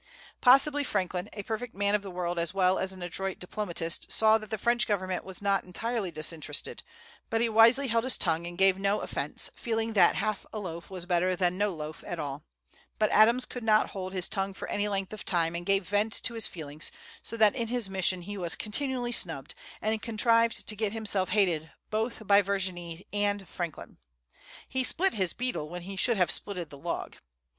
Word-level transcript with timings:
Possibly 0.41 0.83
Franklin, 0.83 1.29
a 1.33 1.43
perfect 1.43 1.75
man 1.75 1.93
of 1.93 2.01
the 2.01 2.09
world 2.09 2.39
as 2.39 2.55
well 2.55 2.79
as 2.79 2.91
an 2.91 3.03
adroit 3.03 3.37
diplomatist, 3.37 4.11
saw 4.11 4.39
that 4.39 4.49
the 4.49 4.57
French 4.57 4.87
Government 4.87 5.23
was 5.23 5.43
not 5.43 5.63
entirely 5.63 6.09
disinterested; 6.09 6.81
but 7.29 7.39
he 7.39 7.47
wisely 7.47 7.87
held 7.87 8.03
his 8.05 8.17
tongue, 8.17 8.47
and 8.47 8.57
gave 8.57 8.79
no 8.79 9.01
offence, 9.01 9.51
feeling 9.53 9.93
that 9.93 10.15
half 10.15 10.43
a 10.51 10.57
loaf 10.57 10.89
was 10.89 11.05
better 11.05 11.35
than 11.35 11.55
no 11.55 11.69
loaf 11.69 12.03
at 12.07 12.17
all; 12.17 12.41
but 12.97 13.11
Adams 13.11 13.45
could 13.45 13.63
not 13.63 13.89
hold 13.91 14.11
his 14.11 14.27
tongue 14.27 14.55
for 14.55 14.67
any 14.69 14.87
length 14.87 15.13
of 15.13 15.23
time, 15.23 15.53
and 15.53 15.67
gave 15.67 15.87
vent 15.87 16.13
to 16.23 16.33
his 16.33 16.47
feelings; 16.47 16.89
so 17.21 17.37
that 17.37 17.53
in 17.53 17.67
his 17.67 17.87
mission 17.87 18.23
he 18.23 18.39
was 18.39 18.55
continually 18.55 19.11
snubbed, 19.11 19.53
and 19.83 20.01
contrived 20.01 20.65
to 20.67 20.75
get 20.75 20.93
himself 20.93 21.29
hated 21.29 21.69
both 21.91 22.25
by 22.25 22.41
Vergennes 22.41 23.03
and 23.13 23.47
Franklin. 23.47 23.97
"He 24.67 24.83
split 24.83 25.13
his 25.13 25.33
beetle 25.33 25.69
when 25.69 25.83
he 25.83 25.95
should 25.95 26.17
have 26.17 26.29
splitted 26.31 26.69
the 26.71 26.77
log." 26.79 27.17